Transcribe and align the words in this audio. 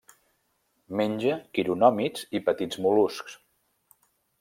Menja 1.01 1.37
quironòmids 1.59 2.27
i 2.41 2.45
petits 2.51 2.85
mol·luscs. 2.87 3.41